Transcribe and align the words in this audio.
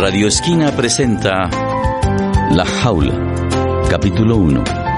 Radio 0.00 0.28
Esquina 0.28 0.74
presenta 0.74 1.50
La 2.52 2.64
Jaula, 2.64 3.84
capítulo 3.90 4.38
1. 4.38 4.89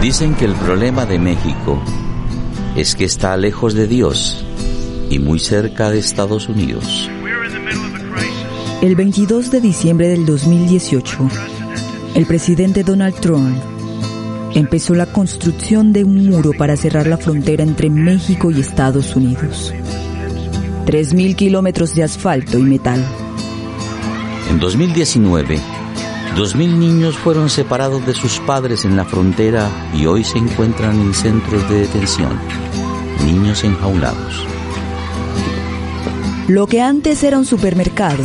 Dicen 0.00 0.34
que 0.34 0.46
el 0.46 0.54
problema 0.54 1.04
de 1.04 1.18
México 1.18 1.78
es 2.74 2.94
que 2.94 3.04
está 3.04 3.36
lejos 3.36 3.74
de 3.74 3.86
Dios 3.86 4.42
y 5.10 5.18
muy 5.18 5.38
cerca 5.38 5.90
de 5.90 5.98
Estados 5.98 6.48
Unidos. 6.48 7.10
El 8.80 8.96
22 8.96 9.50
de 9.50 9.60
diciembre 9.60 10.08
del 10.08 10.24
2018, 10.24 11.28
el 12.14 12.24
presidente 12.24 12.82
Donald 12.82 13.14
Trump 13.20 13.54
empezó 14.54 14.94
la 14.94 15.04
construcción 15.04 15.92
de 15.92 16.04
un 16.04 16.30
muro 16.30 16.52
para 16.56 16.78
cerrar 16.78 17.06
la 17.06 17.18
frontera 17.18 17.62
entre 17.62 17.90
México 17.90 18.50
y 18.50 18.60
Estados 18.60 19.14
Unidos. 19.14 19.74
3.000 20.86 21.36
kilómetros 21.36 21.94
de 21.94 22.04
asfalto 22.04 22.58
y 22.58 22.62
metal. 22.62 23.04
En 24.48 24.58
2019, 24.58 25.60
Dos 26.36 26.54
mil 26.54 26.78
niños 26.78 27.18
fueron 27.18 27.50
separados 27.50 28.06
de 28.06 28.14
sus 28.14 28.38
padres 28.40 28.84
en 28.84 28.96
la 28.96 29.04
frontera 29.04 29.68
y 29.92 30.06
hoy 30.06 30.22
se 30.24 30.38
encuentran 30.38 30.98
en 31.00 31.12
centros 31.12 31.68
de 31.68 31.80
detención. 31.80 32.38
Niños 33.26 33.64
enjaulados. 33.64 34.46
Lo 36.46 36.66
que 36.66 36.82
antes 36.82 37.22
era 37.24 37.38
un 37.38 37.44
supermercado 37.44 38.22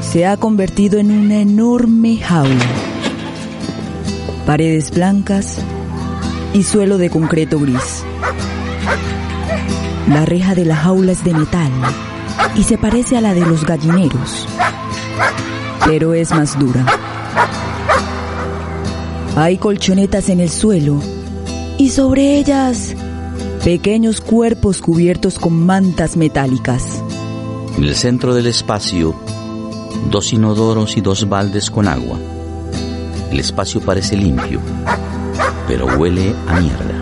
se 0.00 0.26
ha 0.26 0.36
convertido 0.36 0.98
en 0.98 1.10
una 1.10 1.40
enorme 1.40 2.16
jaula. 2.16 2.66
Paredes 4.46 4.90
blancas 4.90 5.58
y 6.52 6.62
suelo 6.62 6.98
de 6.98 7.10
concreto 7.10 7.58
gris. 7.58 8.04
La 10.08 10.24
reja 10.24 10.54
de 10.54 10.64
la 10.64 10.76
jaula 10.76 11.12
es 11.12 11.24
de 11.24 11.34
metal 11.34 11.72
y 12.56 12.62
se 12.62 12.78
parece 12.78 13.16
a 13.16 13.20
la 13.20 13.34
de 13.34 13.40
los 13.40 13.64
gallineros 13.64 14.46
pero 15.84 16.14
es 16.14 16.30
más 16.30 16.58
dura. 16.58 16.86
Hay 19.36 19.58
colchonetas 19.58 20.28
en 20.28 20.40
el 20.40 20.48
suelo 20.48 21.00
y 21.76 21.90
sobre 21.90 22.38
ellas 22.38 22.94
pequeños 23.64 24.20
cuerpos 24.20 24.80
cubiertos 24.80 25.38
con 25.38 25.66
mantas 25.66 26.16
metálicas. 26.16 27.02
En 27.76 27.84
el 27.84 27.94
centro 27.96 28.34
del 28.34 28.46
espacio, 28.46 29.14
dos 30.10 30.32
inodoros 30.32 30.96
y 30.96 31.00
dos 31.00 31.28
baldes 31.28 31.70
con 31.70 31.88
agua. 31.88 32.18
El 33.30 33.40
espacio 33.40 33.80
parece 33.80 34.16
limpio, 34.16 34.60
pero 35.66 35.86
huele 35.98 36.34
a 36.46 36.60
mierda. 36.60 36.94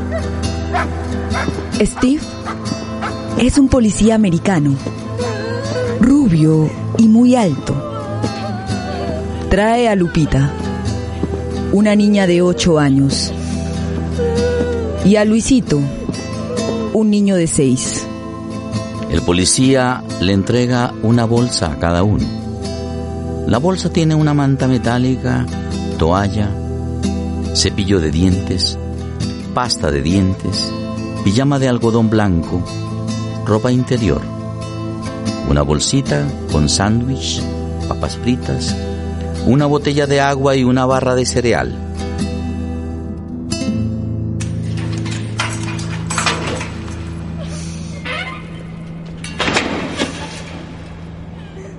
Steve 1.81 2.23
es 3.39 3.59
un 3.59 3.69
policía 3.69 4.15
americano, 4.15 4.75
rubio 6.01 6.71
y 6.97 7.09
muy 7.09 7.37
alto 7.37 7.92
trae 9.53 9.87
a 9.87 9.95
Lupita, 9.95 10.51
una 11.75 11.95
niña 11.95 12.27
de 12.27 12.41
8 12.41 12.79
años, 12.79 13.31
y 15.05 15.17
a 15.17 15.27
Luisito, 15.27 15.79
un 16.95 17.11
niño 17.11 17.37
de 17.37 17.47
6. 17.47 18.07
El 19.11 19.21
policía 19.21 20.03
le 20.23 20.33
entrega 20.33 20.95
una 21.03 21.27
bolsa 21.27 21.71
a 21.71 21.79
cada 21.79 22.03
uno. 22.03 22.25
La 23.47 23.59
bolsa 23.59 23.93
tiene 23.93 24.15
una 24.15 24.33
manta 24.33 24.69
metálica, 24.69 25.45
toalla, 25.99 26.49
cepillo 27.53 28.01
de 28.01 28.11
dientes, 28.11 28.79
pasta 29.53 29.91
de 29.91 30.01
dientes, 30.01 30.73
pijama 31.25 31.59
de 31.59 31.69
algodón 31.69 32.09
blanco, 32.09 32.65
ropa 33.45 33.71
interior, 33.71 34.23
una 35.51 35.61
bolsita 35.61 36.27
con 36.51 36.71
sándwich, 36.71 37.43
papas 37.87 38.17
fritas, 38.17 38.75
una 39.47 39.67
botella 39.67 40.07
de 40.07 40.21
agua 40.21 40.57
y 40.57 40.65
una 40.65 40.87
barra 40.87 41.15
de 41.15 41.27
cereal. 41.27 41.79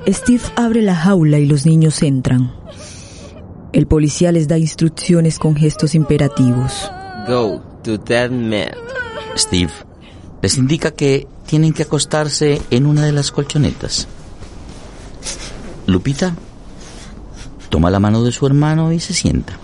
Steve 0.08 0.44
abre 0.56 0.82
la 0.82 0.96
jaula 0.96 1.40
y 1.40 1.46
los 1.46 1.66
niños 1.66 2.02
entran. 2.04 2.54
El 3.72 3.88
policía 3.88 4.32
les 4.32 4.48
da 4.48 4.58
instrucciones 4.58 5.40
con 5.40 5.56
gestos 5.56 5.96
imperativos. 5.96 6.92
Go 7.28 7.62
to 7.84 8.00
that 8.02 8.30
man. 8.30 8.72
Steve 9.38 9.72
les 10.42 10.58
indica 10.58 10.92
que 10.92 11.26
tienen 11.48 11.74
que 11.74 11.84
acostarse 11.84 12.62
en 12.70 12.86
una 12.86 13.06
de 13.06 13.14
las 13.14 13.32
colchonetas. 13.32 14.08
Lupita 15.88 16.36
toma 17.74 17.90
la 17.90 18.00
mano 18.00 18.24
de 18.24 18.32
su 18.32 18.46
hermano 18.46 18.92
y 18.92 19.00
se 19.00 19.16
sienta. 19.16 19.58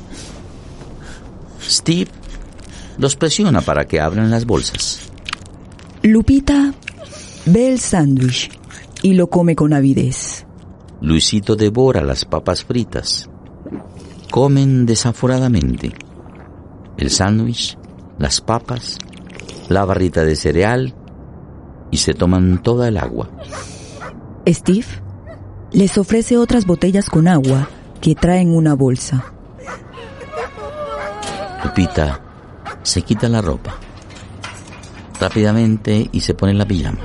Steve 1.61 2.09
los 2.97 3.15
presiona 3.15 3.61
para 3.61 3.85
que 3.85 4.01
abran 4.01 4.31
las 4.31 4.47
bolsas. 4.47 5.11
Lupita 6.01 6.73
ve 7.45 7.71
el 7.71 7.79
sándwich 7.79 8.49
y 9.03 9.13
lo 9.13 9.29
come 9.29 9.55
con 9.55 9.73
avidez. 9.73 10.43
Luisito 11.01 11.55
devora 11.55 12.01
las 12.01 12.25
papas 12.25 12.63
fritas. 12.63 13.29
Comen 14.31 14.87
desaforadamente. 14.87 15.93
El 16.97 17.11
sándwich, 17.11 17.77
las 18.17 18.41
papas, 18.41 18.97
la 19.67 19.85
barrita 19.85 20.23
de 20.23 20.35
cereal 20.35 20.95
y 21.91 21.97
se 21.97 22.15
toman 22.15 22.63
toda 22.63 22.87
el 22.87 22.97
agua. 22.97 23.29
Steve 24.47 24.87
les 25.71 25.95
ofrece 25.99 26.37
otras 26.37 26.65
botellas 26.65 27.07
con 27.07 27.27
agua 27.27 27.69
que 28.01 28.15
traen 28.15 28.55
una 28.55 28.73
bolsa. 28.75 29.33
Lupita 31.63 32.21
se 32.83 33.01
quita 33.01 33.27
la 33.27 33.41
ropa 33.41 33.75
rápidamente 35.19 36.09
y 36.11 36.21
se 36.21 36.33
pone 36.33 36.53
la 36.53 36.65
pijama. 36.65 36.99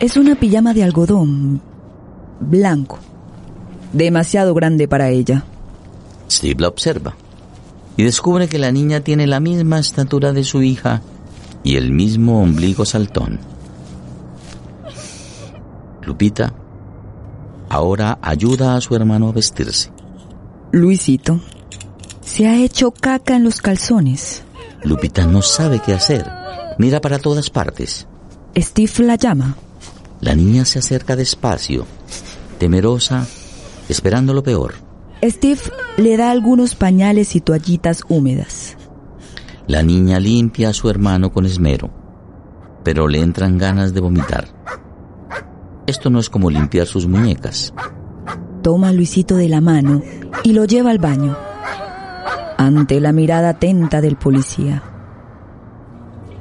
Es 0.00 0.16
una 0.16 0.34
pijama 0.34 0.74
de 0.74 0.84
algodón 0.84 1.60
blanco, 2.40 2.98
demasiado 3.92 4.54
grande 4.54 4.86
para 4.86 5.08
ella. 5.08 5.44
Steve 6.30 6.60
la 6.60 6.68
observa 6.68 7.14
y 7.96 8.02
descubre 8.02 8.48
que 8.48 8.58
la 8.58 8.72
niña 8.72 9.00
tiene 9.00 9.26
la 9.26 9.40
misma 9.40 9.78
estatura 9.78 10.32
de 10.32 10.44
su 10.44 10.62
hija 10.62 11.00
y 11.62 11.76
el 11.76 11.92
mismo 11.92 12.42
ombligo 12.42 12.84
saltón. 12.84 13.38
Lupita 16.02 16.52
Ahora 17.74 18.20
ayuda 18.22 18.76
a 18.76 18.80
su 18.80 18.94
hermano 18.94 19.28
a 19.28 19.32
vestirse. 19.32 19.90
Luisito, 20.70 21.40
se 22.20 22.46
ha 22.46 22.56
hecho 22.62 22.92
caca 22.92 23.34
en 23.34 23.42
los 23.42 23.60
calzones. 23.60 24.44
Lupita 24.84 25.26
no 25.26 25.42
sabe 25.42 25.80
qué 25.84 25.92
hacer. 25.92 26.24
Mira 26.78 27.00
para 27.00 27.18
todas 27.18 27.50
partes. 27.50 28.06
Steve 28.56 28.92
la 28.98 29.16
llama. 29.16 29.56
La 30.20 30.36
niña 30.36 30.64
se 30.64 30.78
acerca 30.78 31.16
despacio, 31.16 31.84
temerosa, 32.60 33.26
esperando 33.88 34.34
lo 34.34 34.44
peor. 34.44 34.74
Steve 35.20 35.60
le 35.96 36.16
da 36.16 36.30
algunos 36.30 36.76
pañales 36.76 37.34
y 37.34 37.40
toallitas 37.40 38.02
húmedas. 38.08 38.76
La 39.66 39.82
niña 39.82 40.20
limpia 40.20 40.68
a 40.68 40.74
su 40.74 40.88
hermano 40.88 41.32
con 41.32 41.44
esmero. 41.44 41.90
pero 42.84 43.08
le 43.08 43.18
entran 43.20 43.58
ganas 43.58 43.94
de 43.94 44.00
vomitar. 44.00 44.46
Esto 45.86 46.10
no 46.10 46.18
es 46.18 46.30
como 46.30 46.50
limpiar 46.50 46.86
sus 46.86 47.06
muñecas. 47.06 47.74
Toma 48.62 48.88
a 48.88 48.92
Luisito 48.92 49.36
de 49.36 49.48
la 49.48 49.60
mano 49.60 50.02
y 50.42 50.52
lo 50.52 50.64
lleva 50.64 50.90
al 50.90 50.98
baño, 50.98 51.36
ante 52.56 53.00
la 53.00 53.12
mirada 53.12 53.50
atenta 53.50 54.00
del 54.00 54.16
policía. 54.16 54.82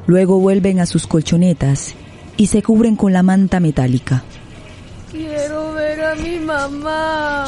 Luego 0.08 0.40
vuelven 0.40 0.80
a 0.80 0.86
sus 0.86 1.08
colchonetas 1.08 1.96
y 2.38 2.48
se 2.48 2.64
cubren 2.64 2.96
con 2.96 3.12
la 3.12 3.24
manta 3.24 3.60
metálica. 3.60 4.24
Quiero 5.12 5.74
ver 5.74 6.02
a 6.04 6.16
mi 6.16 6.40
mamá. 6.40 7.46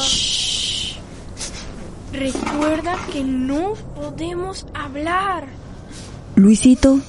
Recuerda 2.12 2.96
que 3.12 3.24
no 3.24 3.74
podemos 3.96 4.66
hablar. 4.74 5.48
Luisito 6.36 7.00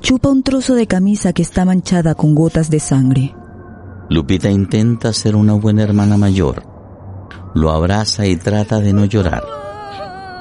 chupa 0.00 0.28
un 0.28 0.42
trozo 0.42 0.74
de 0.74 0.86
camisa 0.86 1.32
que 1.32 1.42
está 1.42 1.64
manchada 1.64 2.14
con 2.14 2.34
gotas 2.34 2.70
de 2.70 2.80
sangre. 2.80 3.34
Lupita 4.10 4.50
intenta 4.50 5.12
ser 5.12 5.36
una 5.36 5.52
buena 5.52 5.84
hermana 5.84 6.16
mayor. 6.16 6.64
Lo 7.54 7.70
abraza 7.70 8.26
y 8.26 8.34
trata 8.34 8.80
de 8.80 8.92
no 8.92 9.04
llorar, 9.04 9.44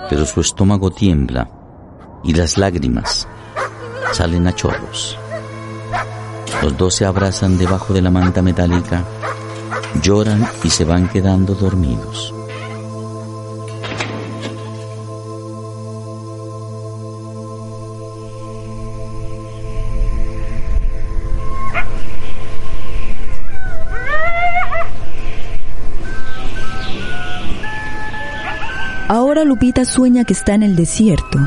pero 0.09 0.25
su 0.25 0.41
estómago 0.41 0.89
tiembla 0.89 1.47
y 2.23 2.33
las 2.33 2.57
lágrimas 2.57 3.27
salen 4.11 4.47
a 4.47 4.55
chorros. 4.55 5.19
Los 6.63 6.75
dos 6.79 6.95
se 6.95 7.05
abrazan 7.05 7.59
debajo 7.59 7.93
de 7.93 8.01
la 8.01 8.09
manta 8.09 8.41
metálica, 8.41 9.03
lloran 10.01 10.47
y 10.63 10.71
se 10.71 10.83
van 10.83 11.07
quedando 11.07 11.53
dormidos. 11.53 12.33
Ahora 29.39 29.51
Lupita 29.51 29.85
sueña 29.85 30.25
que 30.25 30.33
está 30.33 30.53
en 30.53 30.63
el 30.63 30.75
desierto. 30.75 31.39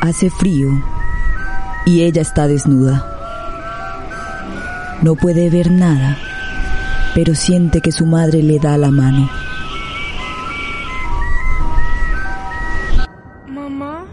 Hace 0.00 0.30
frío 0.30 0.70
y 1.84 2.04
ella 2.04 2.22
está 2.22 2.48
desnuda. 2.48 3.04
No 5.02 5.14
puede 5.14 5.50
ver 5.50 5.70
nada, 5.70 6.16
pero 7.14 7.34
siente 7.34 7.82
que 7.82 7.92
su 7.92 8.06
madre 8.06 8.42
le 8.42 8.58
da 8.58 8.78
la 8.78 8.90
mano. 8.90 9.28
Mamá. 13.46 14.06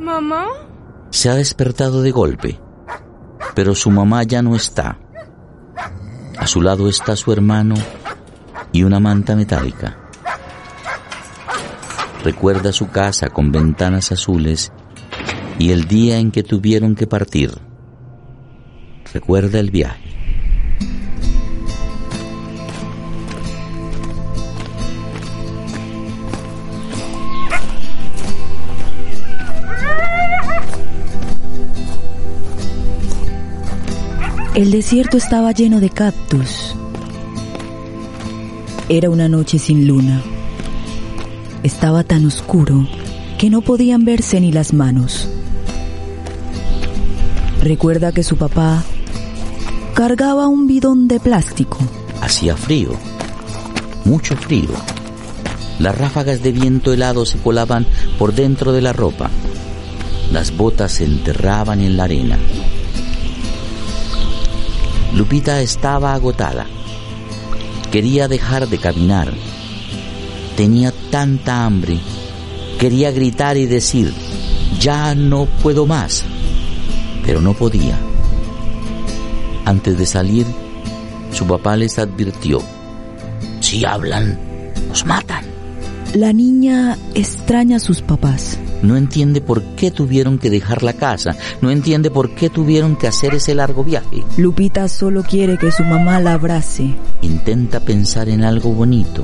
Mamá. 0.00 0.46
Se 1.10 1.28
ha 1.28 1.34
despertado 1.34 2.02
de 2.02 2.10
golpe, 2.10 2.60
pero 3.54 3.76
su 3.76 3.88
mamá 3.92 4.24
ya 4.24 4.42
no 4.42 4.56
está. 4.56 4.98
A 6.36 6.48
su 6.48 6.60
lado 6.60 6.88
está 6.88 7.14
su 7.14 7.32
hermano 7.32 7.76
y 8.72 8.82
una 8.82 8.98
manta 8.98 9.36
metálica. 9.36 9.98
Recuerda 12.24 12.72
su 12.72 12.88
casa 12.88 13.30
con 13.30 13.52
ventanas 13.52 14.12
azules 14.12 14.72
y 15.58 15.72
el 15.72 15.86
día 15.86 16.18
en 16.18 16.30
que 16.30 16.42
tuvieron 16.42 16.94
que 16.94 17.06
partir. 17.06 17.52
Recuerda 19.12 19.58
el 19.60 19.70
viaje. 19.70 20.00
El 34.54 34.70
desierto 34.70 35.16
estaba 35.16 35.50
lleno 35.52 35.80
de 35.80 35.88
cactus 35.90 36.61
era 38.96 39.08
una 39.08 39.26
noche 39.26 39.58
sin 39.58 39.86
luna. 39.86 40.20
Estaba 41.62 42.04
tan 42.04 42.26
oscuro 42.26 42.86
que 43.38 43.48
no 43.48 43.62
podían 43.62 44.04
verse 44.04 44.38
ni 44.38 44.52
las 44.52 44.74
manos. 44.74 45.30
Recuerda 47.62 48.12
que 48.12 48.22
su 48.22 48.36
papá 48.36 48.84
cargaba 49.94 50.46
un 50.46 50.66
bidón 50.66 51.08
de 51.08 51.20
plástico. 51.20 51.78
Hacía 52.20 52.54
frío, 52.54 52.90
mucho 54.04 54.36
frío. 54.36 54.68
Las 55.78 55.96
ráfagas 55.96 56.42
de 56.42 56.52
viento 56.52 56.92
helado 56.92 57.24
se 57.24 57.38
colaban 57.38 57.86
por 58.18 58.34
dentro 58.34 58.72
de 58.72 58.82
la 58.82 58.92
ropa. 58.92 59.30
Las 60.30 60.54
botas 60.54 60.92
se 60.92 61.04
enterraban 61.04 61.80
en 61.80 61.96
la 61.96 62.04
arena. 62.04 62.38
Lupita 65.14 65.62
estaba 65.62 66.12
agotada. 66.12 66.66
Quería 67.92 68.26
dejar 68.26 68.68
de 68.68 68.78
caminar. 68.78 69.34
Tenía 70.56 70.94
tanta 71.10 71.66
hambre. 71.66 72.00
Quería 72.80 73.10
gritar 73.10 73.58
y 73.58 73.66
decir, 73.66 74.14
ya 74.80 75.14
no 75.14 75.44
puedo 75.62 75.84
más. 75.84 76.24
Pero 77.26 77.42
no 77.42 77.52
podía. 77.52 77.98
Antes 79.66 79.98
de 79.98 80.06
salir, 80.06 80.46
su 81.32 81.46
papá 81.46 81.76
les 81.76 81.98
advirtió, 81.98 82.62
si 83.60 83.84
hablan, 83.84 84.38
nos 84.88 85.04
matan. 85.04 85.44
La 86.14 86.32
niña 86.32 86.96
extraña 87.14 87.76
a 87.76 87.80
sus 87.80 88.00
papás. 88.00 88.58
No 88.82 88.96
entiende 88.96 89.40
por 89.40 89.62
qué 89.76 89.92
tuvieron 89.92 90.38
que 90.38 90.50
dejar 90.50 90.82
la 90.82 90.92
casa, 90.92 91.36
no 91.60 91.70
entiende 91.70 92.10
por 92.10 92.34
qué 92.34 92.50
tuvieron 92.50 92.96
que 92.96 93.06
hacer 93.06 93.34
ese 93.34 93.54
largo 93.54 93.84
viaje. 93.84 94.24
Lupita 94.36 94.88
solo 94.88 95.22
quiere 95.22 95.56
que 95.56 95.70
su 95.70 95.84
mamá 95.84 96.20
la 96.20 96.34
abrace. 96.34 96.94
Intenta 97.22 97.80
pensar 97.80 98.28
en 98.28 98.42
algo 98.42 98.72
bonito. 98.72 99.22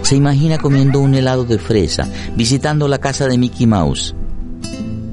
Se 0.00 0.16
imagina 0.16 0.56
comiendo 0.58 1.00
un 1.00 1.14
helado 1.14 1.44
de 1.44 1.58
fresa, 1.58 2.08
visitando 2.34 2.88
la 2.88 2.98
casa 2.98 3.28
de 3.28 3.36
Mickey 3.36 3.66
Mouse. 3.66 4.14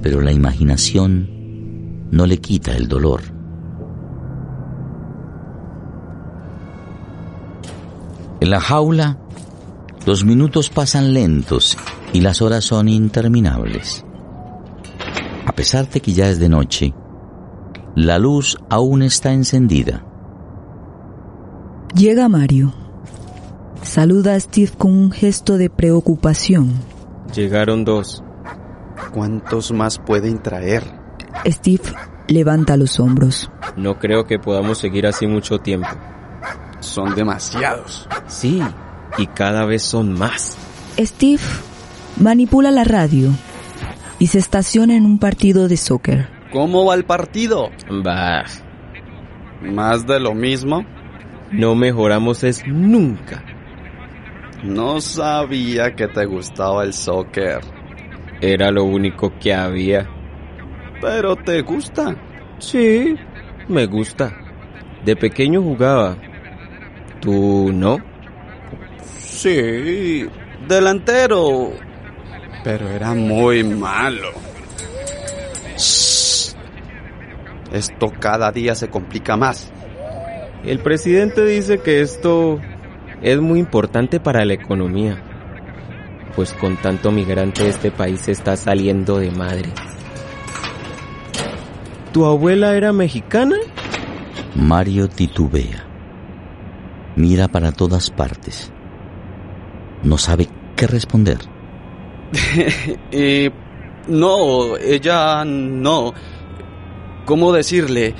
Pero 0.02 0.22
la 0.22 0.32
imaginación 0.32 1.28
no 2.12 2.26
le 2.26 2.38
quita 2.38 2.76
el 2.76 2.88
dolor. 2.88 3.22
En 8.40 8.50
la 8.50 8.62
jaula, 8.62 9.18
los 10.06 10.24
minutos 10.24 10.70
pasan 10.70 11.14
lentos 11.14 11.78
y 12.14 12.22
las 12.22 12.42
horas 12.42 12.64
son 12.64 12.90
interminables. 12.90 14.06
A 15.46 15.52
pesar 15.52 15.90
de 15.90 16.02
que 16.02 16.14
ya 16.14 16.30
es 16.30 16.40
de 16.40 16.50
noche, 16.50 16.94
la 17.96 18.18
luz 18.20 18.58
aún 18.70 19.02
está 19.02 19.34
encendida. 19.34 20.06
Llega 21.96 22.30
Mario. 22.30 22.74
Saluda 23.82 24.36
a 24.36 24.40
Steve 24.40 24.72
con 24.78 24.92
un 24.92 25.12
gesto 25.12 25.58
de 25.58 25.70
preocupación. 25.70 26.74
Llegaron 27.34 27.84
dos. 27.84 28.24
¿Cuántos 29.14 29.72
más 29.72 29.98
pueden 29.98 30.42
traer? 30.42 30.84
Steve 31.46 31.84
levanta 32.28 32.78
los 32.78 33.00
hombros. 33.00 33.50
No 33.76 33.98
creo 33.98 34.26
que 34.26 34.40
podamos 34.40 34.78
seguir 34.78 35.08
así 35.08 35.26
mucho 35.28 35.60
tiempo. 35.60 35.90
Son 36.80 37.16
demasiados. 37.16 38.08
Sí, 38.28 38.62
y 39.18 39.28
cada 39.28 39.66
vez 39.66 39.84
son 39.84 40.14
más. 40.14 40.58
Steve 40.98 41.42
manipula 42.18 42.72
la 42.72 42.84
radio 42.84 43.30
y 44.20 44.28
se 44.28 44.40
estaciona 44.40 44.96
en 44.96 45.06
un 45.06 45.20
partido 45.20 45.68
de 45.68 45.78
soccer. 45.78 46.28
¿Cómo 46.52 46.86
va 46.86 46.96
el 46.96 47.06
partido? 47.06 47.70
Bah. 48.04 48.46
¿Más 49.62 50.06
de 50.06 50.20
lo 50.20 50.34
mismo? 50.34 50.86
No 51.52 51.76
mejoramos 51.76 52.44
es 52.44 52.66
nunca. 52.66 53.44
No 54.64 55.00
sabía 55.00 55.96
que 55.96 56.08
te 56.08 56.26
gustaba 56.26 56.84
el 56.84 56.94
soccer. 56.94 57.60
Era 58.42 58.72
lo 58.72 58.84
único 58.84 59.34
que 59.40 59.54
había. 59.54 60.08
Pero 61.02 61.36
te 61.36 61.62
gusta. 61.62 62.16
Sí, 62.60 63.16
me 63.68 63.86
gusta. 63.86 64.34
De 65.06 65.16
pequeño 65.16 65.62
jugaba. 65.62 66.18
¿Tú 67.22 67.72
no? 67.74 67.98
Sí, 69.18 70.26
delantero. 70.68 71.72
Pero 72.64 72.90
era 72.90 73.14
muy 73.14 73.64
malo. 73.64 74.32
Shh. 75.78 76.56
Esto 77.72 78.12
cada 78.20 78.52
día 78.52 78.76
se 78.76 78.90
complica 78.90 79.38
más. 79.38 79.72
El 80.64 80.80
presidente 80.80 81.46
dice 81.46 81.80
que 81.80 82.02
esto 82.02 82.60
es 83.22 83.40
muy 83.40 83.60
importante 83.60 84.20
para 84.20 84.44
la 84.44 84.54
economía. 84.54 85.22
Pues 86.36 86.54
con 86.54 86.78
tanto 86.78 87.12
migrante 87.12 87.68
este 87.68 87.92
país 87.92 88.28
está 88.28 88.56
saliendo 88.56 89.20
de 89.20 89.32
madre. 89.32 89.70
¿Tu 92.12 92.26
abuela 92.26 92.76
era 92.76 92.92
mexicana? 92.92 93.56
Mario 94.56 95.08
titubea. 95.08 95.86
Mira 97.16 97.48
para 97.48 97.72
todas 97.72 98.10
partes. 98.10 98.72
No 100.04 100.18
sabe 100.18 100.48
qué 100.76 100.88
responder. 100.88 101.38
No, 104.08 104.76
ella 104.78 105.46
no. 105.46 106.14
¿Cómo 107.26 107.52
decirle? 107.52 108.16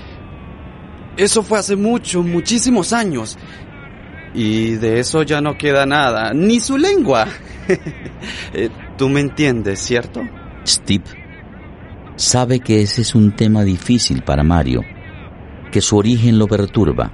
Eso 1.18 1.42
fue 1.42 1.58
hace 1.58 1.76
mucho, 1.76 2.22
muchísimos 2.22 2.94
años. 2.94 3.38
Y 4.36 4.76
de 4.76 5.00
eso 5.00 5.24
ya 5.24 5.42
no 5.42 5.58
queda 5.58 5.86
nada, 5.88 6.34
ni 6.34 6.60
su 6.60 6.78
lengua. 6.78 7.28
Eh, 8.52 8.70
Tú 8.98 9.08
me 9.08 9.22
entiendes, 9.22 9.80
¿cierto? 9.80 10.22
Steve 10.68 11.06
sabe 12.18 12.60
que 12.60 12.82
ese 12.82 13.04
es 13.04 13.16
un 13.16 13.34
tema 13.34 13.64
difícil 13.64 14.24
para 14.24 14.44
Mario, 14.44 14.82
que 15.72 15.80
su 15.80 15.96
origen 15.96 16.38
lo 16.38 16.48
perturba. 16.48 17.14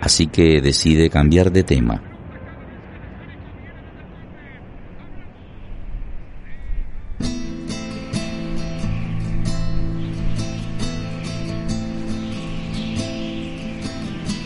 Así 0.00 0.26
que 0.26 0.60
decide 0.60 1.10
cambiar 1.10 1.52
de 1.52 1.62
tema. 1.62 2.02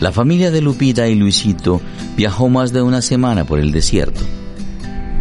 La 0.03 0.11
familia 0.11 0.51
de 0.51 0.59
Lupita 0.59 1.07
y 1.07 1.15
Luisito 1.15 1.79
viajó 2.17 2.49
más 2.49 2.73
de 2.73 2.81
una 2.81 3.01
semana 3.01 3.45
por 3.45 3.59
el 3.59 3.71
desierto. 3.71 4.19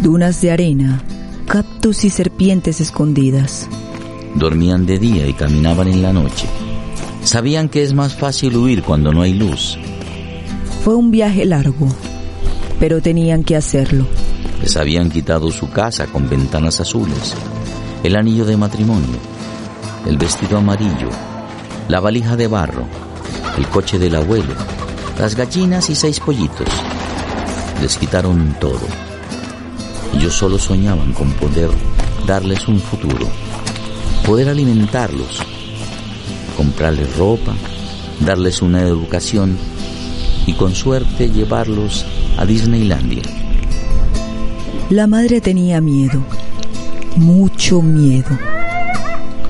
Dunas 0.00 0.40
de 0.40 0.50
arena, 0.50 1.04
cactus 1.46 2.02
y 2.02 2.10
serpientes 2.10 2.80
escondidas. 2.80 3.68
Dormían 4.34 4.84
de 4.84 4.98
día 4.98 5.28
y 5.28 5.34
caminaban 5.34 5.86
en 5.86 6.02
la 6.02 6.12
noche. 6.12 6.48
Sabían 7.22 7.68
que 7.68 7.84
es 7.84 7.94
más 7.94 8.16
fácil 8.16 8.56
huir 8.56 8.82
cuando 8.82 9.12
no 9.12 9.22
hay 9.22 9.34
luz. 9.34 9.78
Fue 10.82 10.96
un 10.96 11.12
viaje 11.12 11.44
largo, 11.44 11.86
pero 12.80 13.00
tenían 13.00 13.44
que 13.44 13.54
hacerlo. 13.54 14.08
Les 14.62 14.76
habían 14.76 15.10
quitado 15.10 15.52
su 15.52 15.70
casa 15.70 16.08
con 16.08 16.28
ventanas 16.28 16.80
azules, 16.80 17.36
el 18.02 18.16
anillo 18.16 18.44
de 18.44 18.56
matrimonio, 18.56 19.20
el 20.08 20.18
vestido 20.18 20.58
amarillo, 20.58 21.08
la 21.86 22.00
valija 22.00 22.34
de 22.34 22.48
barro, 22.48 23.11
el 23.56 23.66
coche 23.68 23.98
del 23.98 24.14
abuelo, 24.14 24.54
las 25.18 25.34
gallinas 25.34 25.90
y 25.90 25.94
seis 25.94 26.20
pollitos. 26.20 26.68
Les 27.80 27.96
quitaron 27.96 28.56
todo. 28.60 28.80
Ellos 30.14 30.34
solo 30.34 30.58
soñaban 30.58 31.12
con 31.12 31.30
poder 31.32 31.70
darles 32.26 32.68
un 32.68 32.78
futuro, 32.78 33.26
poder 34.26 34.48
alimentarlos, 34.48 35.42
comprarles 36.56 37.16
ropa, 37.16 37.54
darles 38.20 38.62
una 38.62 38.82
educación 38.82 39.56
y 40.46 40.54
con 40.54 40.74
suerte 40.74 41.30
llevarlos 41.30 42.04
a 42.38 42.44
Disneylandia. 42.44 43.22
La 44.90 45.06
madre 45.06 45.40
tenía 45.40 45.80
miedo, 45.80 46.22
mucho 47.16 47.80
miedo. 47.82 48.38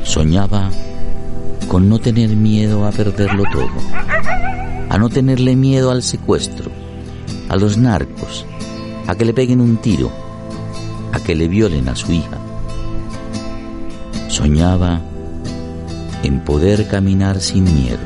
Soñaba 0.05 0.71
con 1.73 1.89
no 1.89 1.99
tener 1.99 2.37
miedo 2.37 2.85
a 2.85 2.91
perderlo 2.91 3.45
todo, 3.51 3.71
a 4.91 4.99
no 4.99 5.09
tenerle 5.09 5.57
miedo 5.57 5.91
al 5.91 6.03
secuestro, 6.03 6.71
a 7.49 7.57
los 7.57 7.79
narcos, 7.79 8.45
a 9.07 9.15
que 9.15 9.25
le 9.25 9.33
peguen 9.33 9.59
un 9.63 9.79
tiro, 9.79 10.13
a 11.13 11.21
que 11.21 11.35
le 11.35 11.49
violen 11.49 11.89
a 11.89 11.97
su 11.97 12.13
hija. 12.13 12.37
Soñaba 14.29 15.01
en 16.23 16.41
poder 16.45 16.89
caminar 16.89 17.41
sin 17.41 17.65
miedo. 17.65 18.01